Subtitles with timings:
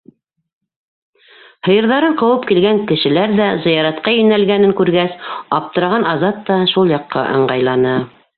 [1.67, 5.21] Һыйырҙарын ҡыуып килгән кешеләр ҙә зыяратҡа йүнәлгәнен күргәс,
[5.61, 7.97] аптыраған Азат та шул яҡҡа ыңғайланы.